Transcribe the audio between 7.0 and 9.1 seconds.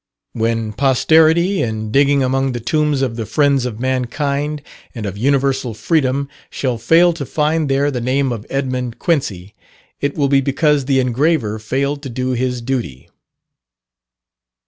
to find there the name of Edmund